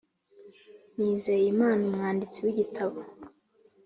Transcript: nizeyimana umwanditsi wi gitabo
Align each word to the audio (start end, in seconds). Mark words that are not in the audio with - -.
nizeyimana 0.99 1.81
umwanditsi 1.89 2.39
wi 2.45 2.53
gitabo 2.59 2.99